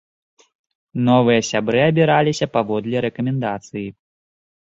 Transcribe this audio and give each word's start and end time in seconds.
Новыя 1.09 1.41
сябры 1.49 1.79
абіраліся 1.89 2.45
паводле 2.57 2.97
рэкамендацыі. 3.07 3.87